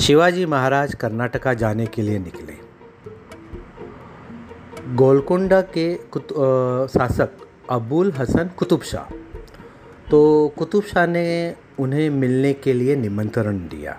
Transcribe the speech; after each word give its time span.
शिवाजी 0.00 0.46
महाराज 0.46 0.94
कर्नाटका 0.94 1.54
जाने 1.54 1.86
के 1.86 2.02
लिए 2.02 2.18
निकले। 2.18 2.56
गोलकुंडा 4.94 5.60
के 5.60 5.94
कुत, 5.94 6.24
आ, 6.24 6.86
शासक 6.86 7.28
अबुल 7.70 8.12
हसन 8.12 8.50
कुतुब 8.56 8.82
शाह। 8.82 9.14
तो 10.10 10.52
कुतुब 10.58 10.82
शाह 10.82 11.06
ने 11.06 11.56
उन्हें 11.78 12.10
मिलने 12.10 12.52
के 12.52 12.72
लिए 12.72 12.96
निमंत्रण 12.96 13.58
दिया। 13.58 13.92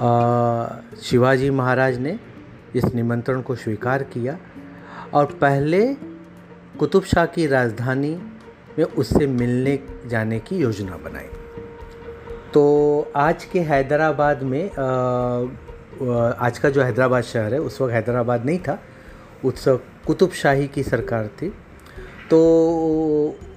आ, 0.00 0.96
शिवाजी 1.02 1.50
महाराज 1.50 1.98
ने 1.98 2.20
इस 2.76 2.84
निमंत्रण 2.94 3.40
को 3.40 3.54
स्वीकार 3.54 4.02
किया 4.02 4.38
और 5.14 5.26
पहले 5.26 5.94
कुतुब 6.78 7.02
शाह 7.02 7.26
की 7.26 7.46
राजधानी 7.46 8.22
में 8.78 8.84
उससे 8.84 9.26
मिलने 9.26 9.78
जाने 10.06 10.38
की 10.38 10.56
योजना 10.56 10.96
बनाई। 10.96 11.39
तो 12.54 13.12
आज 13.16 13.44
के 13.44 13.60
हैदराबाद 13.60 14.42
में 14.42 14.70
आज 16.38 16.58
का 16.58 16.70
जो 16.70 16.82
हैदराबाद 16.82 17.22
शहर 17.24 17.54
है 17.54 17.60
उस 17.60 17.80
वक्त 17.80 17.92
हैदराबाद 17.92 18.44
नहीं 18.46 18.58
था। 18.58 18.78
उस 19.44 19.66
वक्त 19.68 20.06
कुतुब 20.06 20.30
शाही 20.32 20.66
की 20.68 20.82
सरकार 20.82 21.26
थी। 21.42 21.48
तो 22.30 22.38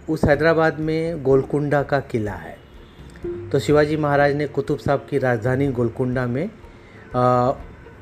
उस 0.09 0.23
हैदराबाद 0.25 0.79
में 0.79 1.23
गोलकुंडा 1.23 1.81
का 1.83 1.99
किला 1.99 2.31
है। 2.31 2.57
तो 3.51 3.59
शिवाजी 3.59 3.97
महाराज 3.97 4.35
ने 4.35 4.47
कुतुब 4.47 4.77
साहब 4.77 5.07
की 5.09 5.17
राजधानी 5.17 5.67
गोलकुंडा 5.71 6.25
में 6.27 6.49
आ, 7.15 7.49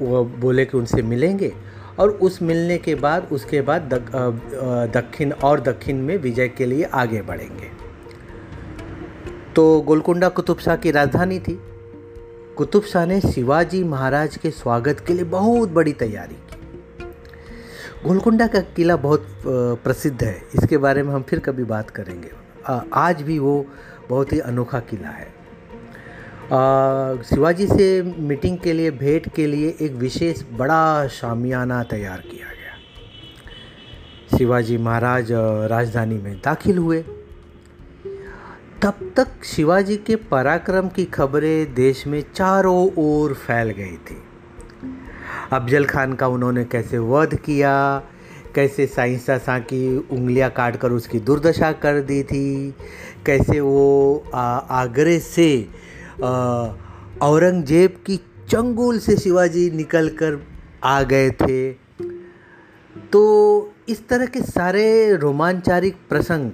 वो 0.02 0.24
बोले 0.26 0.66
कि 0.66 0.78
उनसे 0.78 1.02
मिलेंगे। 1.04 1.54
और 2.00 2.10
उस 2.10 2.42
मिलने 2.42 2.78
के 2.78 2.96
बाद 2.96 3.28
उसके 3.32 3.62
बाद 3.62 3.94
दक्षिण 4.94 5.32
और 5.34 5.62
दक्षिण 5.62 6.02
में 6.02 6.18
विजय 6.18 6.48
के 6.48 6.66
लिए 6.66 6.84
आगे 6.84 7.22
बढ़ेंगे। 7.22 7.81
तो 9.56 9.64
गोलकुंडा 9.82 10.28
कुतुब 10.30 10.60
शाह 10.60 10.76
की 10.76 10.92
राजधानी 10.92 11.40
थी। 11.40 11.58
कुतुब 12.58 12.84
शाह 12.84 13.06
ने 13.06 13.20
शिवाजी 13.22 13.84
महाराज 13.84 14.38
के 14.38 14.52
स्वागत 14.52 15.00
के 15.00 15.14
लिए 15.14 15.24
बहुत 15.24 15.70
बड़ी 15.70 15.94
तैयारी 15.94 16.36
की। 16.36 16.58
गोलकुंडा 18.08 18.48
का 18.48 18.60
किला 18.76 18.96
बहुत 18.98 19.28
प्रसिद्ध 19.46 20.24
है। 20.24 20.36
इसके 20.56 20.78
बारे 20.78 21.04
में 21.04 21.14
हम 21.14 21.22
फिर 21.22 21.40
कभी 21.40 21.64
बात 21.64 21.90
करेंगे। 21.90 22.32
आज 22.94 23.22
भी 23.22 23.40
वो 23.40 23.66
बहुत 24.10 24.34
ही 24.34 24.40
अनोखा 24.40 24.80
किला 24.90 25.10
है। 25.10 25.30
शिवाजी 27.24 27.68
से 27.68 28.02
मीटिंग 28.02 28.58
के 28.58 28.74
लिए, 28.74 28.92
भेंट 28.92 29.34
के 29.36 29.48
लिए 29.48 29.76
एक 29.82 29.94
विशेष 29.96 30.44
बड़ा 30.52 31.08
शामियाना 31.08 31.84
तैयार 31.84 32.20
किया 32.22 32.48
गया। 32.50 34.38
शिवाजी 34.38 34.78
महाराज 34.78 35.32
राजधानी 35.72 36.18
में 36.18 36.36
दाखिल 36.38 36.78
हुए। 36.78 37.04
तब 38.84 39.00
तक 39.18 39.44
शिवाजी 39.46 39.96
के 39.98 40.16
पराक्रम 40.30 40.88
की 40.90 41.04
खबरें 41.06 41.74
देश 41.74 42.06
में 42.08 42.22
चारों 42.36 42.90
ओर 42.98 43.34
फैल 43.34 43.70
गई 43.70 43.98
थी। 44.08 44.16
अफजल 45.54 45.86
खान 45.86 46.14
का 46.14 46.28
उन्होंने 46.28 46.64
कैसे 46.66 46.98
वध 46.98 47.36
किया, 47.36 47.74
कैसे 48.56 48.88
साइंसा 48.88 49.38
शाह 49.38 49.60
की 49.60 49.98
उंगलियाँ 49.98 50.50
काट 50.50 50.76
कर 50.76 50.92
उसकी 50.92 51.20
दुर्दशा 51.20 51.72
कर 51.84 52.00
दी 52.02 52.22
थी, 52.24 52.72
कैसे 53.26 53.60
वो 53.60 54.24
आगरे 54.34 55.20
से 55.20 55.50
औरंगज़ेब 57.22 58.02
की 58.06 58.18
चंगुल 58.50 59.00
से 59.00 59.18
शिवाजी 59.18 59.70
निकल 59.72 60.10
कर 60.22 60.42
आ 60.84 61.02
गए 61.04 61.30
थे। 61.42 61.72
तो 63.12 63.24
इस 63.90 64.08
तरह 64.08 64.26
के 64.26 64.42
सारे 64.42 65.16
रोमांचारिक 65.16 65.96
प्रसंग 66.10 66.52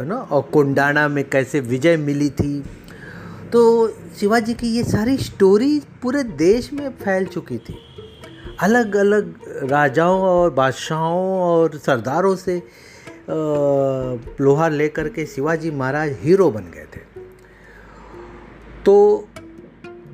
है 0.00 0.06
ना? 0.06 0.16
और 0.16 0.42
कोंडाना 0.52 1.06
में 1.08 1.28
कैसे 1.30 1.60
विजय 1.60 1.96
मिली 1.96 2.30
थी। 2.30 2.60
तो 3.52 3.88
शिवाजी 4.20 4.54
की 4.54 4.68
ये 4.68 4.84
सारी 4.84 5.16
स्टोरी 5.16 5.78
पूरे 6.02 6.22
देश 6.22 6.72
में 6.72 6.88
फैल 6.90 7.26
चुकी 7.26 7.58
थी। 7.58 7.78
अलग 8.62 8.96
अलग 8.96 9.34
राजाओं 9.64 10.20
और 10.20 10.50
बादशाहों 10.50 11.40
और 11.40 11.76
सरदारों 11.78 12.34
से 12.36 12.62
लोहा 14.40 14.68
लेकर 14.68 15.08
के 15.08 15.26
शिवाजी 15.26 15.70
महाराज 15.70 16.16
हीरो 16.20 16.50
बन 16.50 16.70
गए 16.74 16.86
थे। 16.96 17.00
तो 18.84 19.28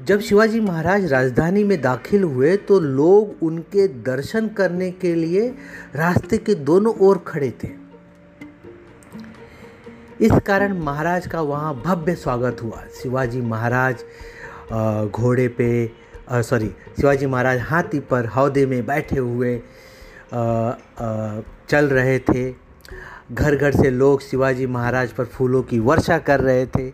जब 0.07 0.21
शिवाजी 0.21 0.61
महाराज 0.61 1.05
राजधानी 1.05 1.65
में 1.65 1.81
दाखिल 1.81 2.23
हुए 2.23 2.57
तो 2.57 2.81
लोग 2.81 3.43
उनके 3.43 3.87
दर्शन 3.89 4.49
करने 4.49 4.91
के 4.91 5.15
लिए 5.15 5.49
रास्ते 5.95 6.39
के 6.39 6.55
दोनों 6.55 6.95
ओर 7.01 7.25
खड़े 7.27 7.51
थे। 7.65 7.69
इस 10.25 10.33
कारण 10.47 10.77
महाराज 10.79 11.27
का 11.27 11.41
वहाँ 11.41 11.75
भव्य 11.85 12.15
स्वागत 12.15 12.63
हुआ। 12.63 12.83
शिवाजी 13.03 13.41
महाराज 13.41 14.05
घोड़े 15.11 15.47
पे 15.49 15.67
सॉरी 16.33 16.69
शिवाजी 17.01 17.27
महाराज 17.27 17.61
हाथी 17.61 18.01
पर 18.01 18.27
हौदे 18.27 18.65
में 18.67 18.87
बैठे 18.87 19.19
हुए 19.19 19.55
आ, 20.33 20.39
आ, 20.39 21.41
चल 21.69 21.89
रहे 21.89 22.19
थे। 22.19 22.51
घर 23.33 23.57
घर 23.57 23.73
से 23.73 23.91
लोग 23.91 24.23
शिवाजी 24.23 24.67
महाराज 24.67 25.13
पर 25.13 25.25
फूलों 25.25 25.63
की 25.63 25.79
वर्षा 25.79 26.19
कर 26.19 26.41
रहे 26.41 26.67
थे। 26.67 26.91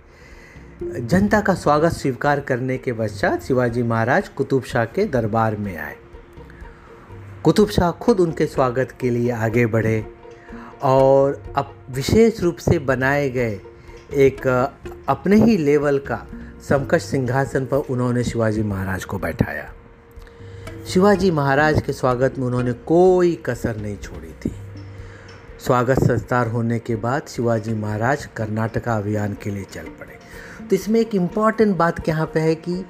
जनता 1.01 1.41
का 1.41 1.55
स्वागत 1.55 1.93
स्वीकार 1.93 2.41
करने 2.41 2.79
के 2.79 2.93
पश्चात 2.93 3.43
शिवाजी 3.43 3.83
महाराज 3.83 4.29
कुतुब 4.29 4.63
शाह 4.63 4.85
के 4.85 5.05
दरबार 5.05 5.57
में 5.57 5.77
आए। 5.79 5.97
कुतुब 7.45 7.69
शाह 7.69 7.91
खुद 7.91 8.21
उनके 8.21 8.47
स्वागत 8.47 8.97
के 9.01 9.11
लिए 9.11 9.31
आगे 9.31 9.67
बढ़े। 9.67 10.20
और 10.83 11.43
अब 11.57 11.75
विशेष 11.91 12.41
रूप 12.41 12.57
से 12.59 12.79
बनाए 12.79 13.29
गए 13.31 13.61
एक 14.19 14.47
अपने 15.09 15.37
ही 15.37 15.57
लेवल 15.57 15.99
का 15.99 16.27
समकश 16.69 17.03
सिंहासन 17.03 17.67
पर 17.67 17.91
उन्होंने 17.91 18.25
शिवाजी 18.25 18.63
महाराज 18.63 19.05
को 19.05 19.19
बैठाया। 19.19 19.69
शिवाजी 20.87 21.31
महाराज 21.31 21.81
के 21.83 21.93
स्वागत 21.93 22.39
में 22.39 22.47
उन्होंने 22.47 22.73
कोई 22.87 23.35
कसर 23.47 23.77
नहीं 23.77 23.97
छोड़ी 23.97 24.33
थी। 24.45 24.53
स्वागत 25.65 26.03
संस्कार 26.05 26.49
होने 26.49 26.79
के 26.79 26.97
बाद 26.97 27.27
शिवाजी 27.29 27.75
महाराज 27.75 28.27
कर्नाटका 28.37 28.97
अभियान 28.97 29.37
के 29.43 29.51
लिए 29.51 29.65
चल 29.73 29.89
पड़े। 30.01 30.19
तो 30.69 30.77
इसमें 30.77 31.01
एक 31.01 31.15
इंपॉर्टेंट 31.15 31.77
बात 31.77 32.09
यहाँ 32.09 32.27
पे 32.35 32.41
है 32.41 32.55
कि 32.55 32.85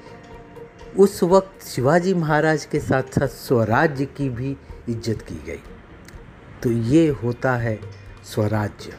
उस 0.98 1.22
वक्त 1.22 1.66
शिवाजी 1.66 2.14
महाराज 2.14 2.64
के 2.64 2.80
साथ 2.80 3.18
साथ 3.18 3.28
स्वराज्य 3.28 4.04
की 4.06 4.28
भी 4.28 4.56
इज़्ज़त 4.88 5.22
की 5.22 5.42
गई। 5.46 5.60
तो 6.62 6.71
ये 6.71 7.06
होता 7.22 7.53
है 7.56 7.78
स्वराज्य। 8.25 8.93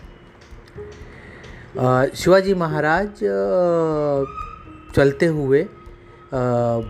शिवाजी 2.15 2.53
महाराज 2.53 3.19
चलते 4.95 5.25
हुए 5.25 5.63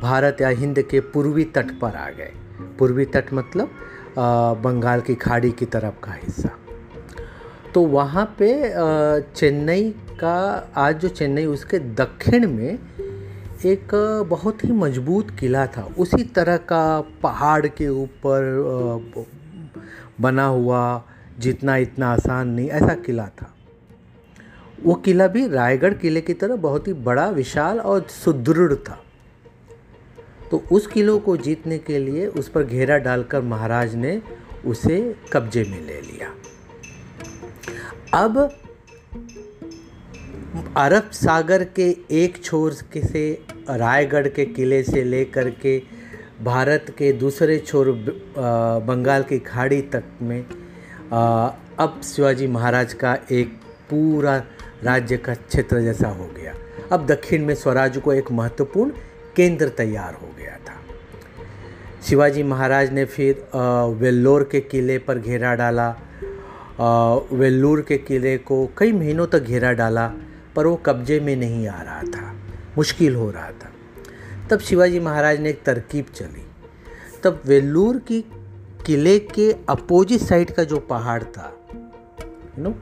भारत 0.02 0.42
या 0.42 0.50
हिंद 0.50 0.82
के 0.82 1.00
पूर्वी 1.14 1.44
तट 1.56 1.72
पर 1.80 1.96
आ 1.96 2.10
गए। 2.10 2.32
पूर्वी 2.80 3.06
तट 3.06 3.34
मतलब 3.34 3.70
बंगाल 4.64 5.02
की 5.02 5.16
खाड़ी 5.16 5.52
की 5.52 5.66
तरफ़ 5.66 6.00
का 6.04 6.12
हिस्सा। 6.14 6.50
तो 7.74 7.82
वहाँ 7.88 8.26
पे 8.40 8.50
चेन्नई 9.32 9.90
का, 10.20 10.72
आज 10.78 11.00
जो 11.00 11.10
चेन्नई, 11.10 11.46
उसके 11.46 11.80
दक्षिण 11.80 12.48
में 12.48 12.80
एक 13.66 13.94
बहुत 14.30 14.64
ही 14.66 14.72
मज़बूत 14.72 15.32
किला 15.40 15.66
था। 15.68 15.84
उसी 15.98 16.24
तरह 16.36 16.58
का 16.58 17.02
पहाड़ 17.24 17.68
के 17.68 17.88
ऊपर 17.90 18.40
बना 20.22 20.46
हुआ, 20.46 21.04
जितना 21.40 21.76
इतना 21.78 22.14
आसान 22.14 22.48
नहीं, 22.48 22.70
ऐसा 22.70 22.94
किला 22.94 23.28
था। 23.28 23.56
वो 24.84 24.94
किला 24.94 25.28
भी 25.28 25.48
रायगढ़ 25.48 25.94
किले 25.94 26.22
की 26.22 26.34
तरह 26.34 26.56
बहुत 26.56 26.88
ही 26.88 26.94
बड़ा, 26.94 27.30
विशाल 27.30 27.80
और 27.80 28.08
सुदृढ़ 28.10 28.74
था। 28.74 29.04
तो 30.52 30.64
उस 30.72 30.88
किलों 30.88 31.20
को 31.20 31.38
जीतने 31.38 31.78
के 31.78 32.00
लिए 32.00 32.28
उस 32.28 32.50
पर 32.50 32.64
घेरा 32.64 32.98
डालकर 32.98 33.42
महाराज 33.42 33.96
ने 33.96 34.22
उसे 34.66 35.16
कब्जे 35.34 35.64
में 35.64 35.86
ले 35.86 36.02
लिया। 36.02 36.34
अब 38.14 38.58
अरब 40.78 41.10
सागर 41.12 41.64
के 41.64 41.98
एक 42.12 42.44
छोर 42.44 42.76
के 42.94 43.02
से, 43.02 43.46
रायगढ़ 43.70 44.28
के 44.28 44.46
किले 44.46 44.84
से 44.84 45.04
लेकर 45.04 45.50
के 45.50 46.01
भारत 46.44 46.86
के 46.98 47.12
दूसरे 47.14 47.58
छोर 47.58 47.92
बंगाल 48.88 49.24
की 49.24 49.40
खाड़ी 49.40 49.82
तक 49.94 50.04
में 50.22 50.42
अब 51.80 52.02
शिवाजी 52.04 52.48
महाराज 52.48 52.94
का 52.94 53.14
एक 53.32 53.54
पूरा 53.90 54.36
राज्य 54.84 55.18
का 55.18 55.34
क्षेत्र 55.34 55.82
जैसा 55.82 56.08
हो 56.08 56.26
गया। 56.38 56.54
अब 56.92 57.06
दक्षिण 57.06 57.46
में 57.46 57.54
स्वराज 57.56 57.98
को 57.98 58.14
एक 58.14 58.32
महत्वपूर्ण 58.32 58.92
केंद्र 59.36 59.68
तैयार 59.70 60.14
हो 60.14 60.30
गया 60.38 60.56
था। 60.58 60.80
शिवाजी 62.04 62.44
महाराज 62.44 62.94
ने 62.94 63.06
फिर 63.06 63.48
वेल्लोर 64.00 64.44
के 64.52 64.62
किले 64.62 64.98
पर 64.98 65.20
घेरा 65.20 65.54
डाला। 65.56 65.90
वेल्लूर 67.34 67.82
के 67.82 67.98
किले 67.98 68.38
को 68.38 68.66
कई 68.78 68.92
महीनों 68.92 69.28
तक 69.28 69.40
घेरा 69.40 69.72
डाला, 69.74 70.08
पर 70.56 70.68
वो 70.68 70.76
कब्जे 70.76 71.20
में 71.20 71.36
नहीं 71.36 71.68
आ 71.68 71.82
रहा 71.82 72.02
था। 72.04 72.34
मुश्किल 72.78 73.16
हो 73.16 73.30
रहा 73.32 73.52
था। 73.52 73.72
तब 74.52 74.60
शिवाजी 74.60 75.00
महाराज 75.00 75.40
ने 75.40 75.50
एक 75.50 75.62
तरकीब 75.64 76.06
चली। 76.16 76.46
तब 77.24 77.42
वेल्लूर 77.46 77.98
की 78.08 78.22
किले 78.86 79.18
के 79.20 79.52
अपोजिट 79.70 80.22
साइड 80.22 80.52
का 80.52 80.64
जो 80.64 80.78
पहाड़ 80.90 81.24
था 81.24 81.52
यू 82.60 82.64
नो 82.64 82.74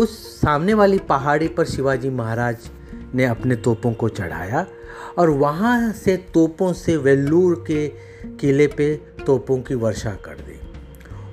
उस 0.00 0.10
सामने 0.40 0.74
वाली 0.74 0.98
पहाड़ी 1.08 1.48
पर 1.48 1.64
शिवाजी 1.66 2.10
महाराज 2.10 2.70
ने 3.14 3.24
अपने 3.24 3.56
तोपों 3.56 3.92
को 3.92 4.08
चढ़ाया 4.08 4.66
और 5.18 5.30
वहाँ 5.30 5.92
से 5.92 6.16
तोपों 6.34 6.72
से 6.72 6.96
वेल्लूर 6.96 7.64
के 7.66 7.86
किले 8.40 8.66
पे 8.66 8.94
तोपों 9.26 9.58
की 9.58 9.74
वर्षा 9.74 10.10
कर 10.24 10.34
दी। 10.40 10.58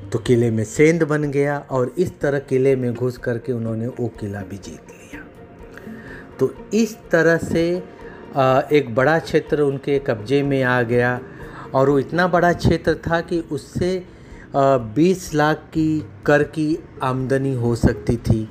तो 0.09 0.19
किले 0.19 0.49
में 0.51 0.63
सेंध 0.63 1.03
बन 1.03 1.31
गया 1.31 1.57
और 1.71 1.93
इस 1.97 2.19
तरह 2.19 2.39
किले 2.39 2.75
में 2.75 2.93
घुस 2.93 3.17
करके 3.17 3.53
उन्होंने 3.53 3.87
वो 3.89 4.07
किला 4.19 4.41
भी 4.41 4.57
जीत 4.57 4.91
लिया। 4.91 5.21
तो 6.39 6.53
इस 6.73 6.97
तरह 7.11 7.37
से 7.37 7.63
एक 8.71 8.93
बड़ा 8.95 9.17
क्षेत्र 9.19 9.61
उनके 9.61 9.99
कब्जे 9.99 10.41
में 10.43 10.61
आ 10.63 10.81
गया 10.81 11.19
और 11.75 11.89
वो 11.89 11.99
इतना 11.99 12.27
बड़ा 12.27 12.53
क्षेत्र 12.53 12.93
था 13.07 13.19
कि 13.21 13.39
उससे 13.51 13.91
20 14.95 15.33
लाख 15.33 15.63
की 15.73 15.99
कर 16.25 16.43
की 16.43 16.77
आमदनी 17.03 17.53
हो 17.55 17.75
सकती 17.75 18.17
थी। 18.17 18.49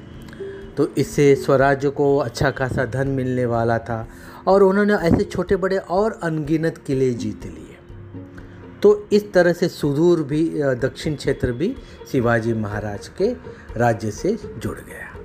तो 0.76 0.86
इससे 0.98 1.34
स्वराज्य 1.36 1.90
को 1.90 2.16
अच्छा 2.18 2.50
खासा 2.50 2.84
धन 2.84 3.08
मिलने 3.08 3.46
वाला 3.46 3.78
था 3.78 4.06
और 4.46 4.62
उन्होंने 4.62 4.94
ऐसे 4.94 5.24
छोटे 5.24 5.56
बड़े 5.56 5.76
और 5.78 6.18
अनगिनत 6.22 6.78
किले 6.86 7.12
जीत 7.14 7.46
लिए। 7.46 7.76
तो 8.82 9.08
इस 9.12 9.32
तरह 9.32 9.52
से 9.52 9.68
सुदूर 9.68 10.22
भी 10.22 10.44
दक्षिण 10.80 11.14
क्षेत्र 11.14 11.52
भी 11.52 11.74
शिवाजी 12.12 12.52
महाराज 12.52 13.08
के 13.08 13.32
राज्य 13.76 14.10
से 14.10 14.36
जुड़ 14.58 14.76
गया। 14.76 15.15